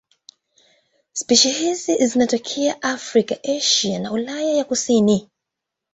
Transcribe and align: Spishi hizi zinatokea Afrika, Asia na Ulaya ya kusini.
Spishi 1.13 1.49
hizi 1.49 2.07
zinatokea 2.07 2.81
Afrika, 2.81 3.37
Asia 3.57 3.99
na 3.99 4.11
Ulaya 4.11 4.53
ya 4.53 4.63
kusini. 4.63 5.29